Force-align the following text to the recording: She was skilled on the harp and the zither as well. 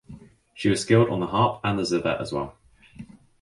She 0.55 0.67
was 0.67 0.81
skilled 0.81 1.09
on 1.11 1.19
the 1.19 1.27
harp 1.27 1.61
and 1.63 1.77
the 1.77 1.85
zither 1.85 2.17
as 2.19 2.33
well. 2.33 2.57